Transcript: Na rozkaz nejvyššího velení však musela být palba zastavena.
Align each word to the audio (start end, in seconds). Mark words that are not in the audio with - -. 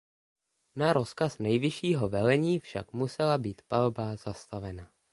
Na 0.75 0.93
rozkaz 0.93 1.39
nejvyššího 1.39 2.09
velení 2.09 2.59
však 2.59 2.93
musela 2.93 3.37
být 3.37 3.61
palba 3.67 4.15
zastavena. 4.15 4.91